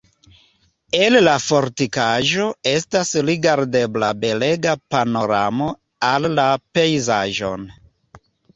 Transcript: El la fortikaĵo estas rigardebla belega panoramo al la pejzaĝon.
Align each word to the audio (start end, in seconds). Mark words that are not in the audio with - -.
El 0.99 1.17
la 1.27 1.33
fortikaĵo 1.47 2.47
estas 2.71 3.11
rigardebla 3.29 4.09
belega 4.25 4.75
panoramo 4.97 5.71
al 6.11 6.29
la 6.41 6.49
pejzaĝon. 6.79 7.71